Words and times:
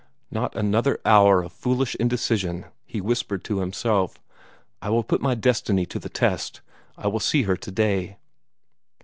"Not 0.31 0.55
another 0.55 0.99
hour 1.05 1.43
of 1.43 1.51
foolish 1.53 1.93
indecision!" 1.93 2.65
he 2.87 2.99
whispered 2.99 3.43
to 3.43 3.59
himself. 3.59 4.17
"I 4.81 4.89
will 4.89 5.03
put 5.03 5.21
my 5.21 5.35
destiny 5.35 5.85
to 5.85 5.99
the 5.99 6.09
test. 6.09 6.61
I 6.97 7.05
will 7.05 7.19
see 7.19 7.43
her 7.43 7.55
today!" 7.55 8.17